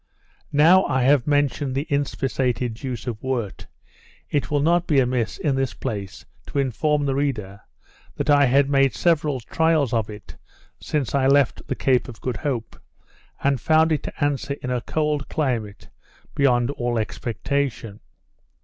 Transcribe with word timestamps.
Now 0.51 0.83
I 0.85 1.03
have 1.03 1.27
mentioned 1.27 1.75
the 1.75 1.83
inspissated 1.87 2.73
juice 2.73 3.05
of 3.05 3.21
wort, 3.21 3.67
it 4.31 4.49
will 4.49 4.59
not 4.59 4.87
be 4.87 4.99
amiss, 4.99 5.37
in 5.37 5.53
this 5.53 5.75
place, 5.75 6.25
to 6.47 6.57
inform 6.57 7.05
the 7.05 7.13
reader, 7.13 7.61
that 8.15 8.27
I 8.27 8.45
had 8.47 8.67
made 8.67 8.95
several 8.95 9.39
trials 9.41 9.93
of 9.93 10.09
it 10.09 10.37
since 10.79 11.13
I 11.13 11.27
left 11.27 11.67
the 11.67 11.75
Cape 11.75 12.07
of 12.07 12.19
Good 12.19 12.37
Hope, 12.37 12.81
and 13.43 13.61
found 13.61 13.91
it 13.91 14.01
to 14.01 14.23
answer 14.23 14.55
in 14.63 14.71
a 14.71 14.81
cold 14.81 15.29
climate, 15.29 15.87
beyond 16.33 16.71
all 16.71 16.97
expectation. 16.97 17.99